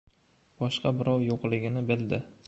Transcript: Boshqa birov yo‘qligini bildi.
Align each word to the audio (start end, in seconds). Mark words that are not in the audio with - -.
Boshqa 0.61 0.93
birov 1.01 1.21
yo‘qligini 1.27 1.85
bildi. 1.91 2.21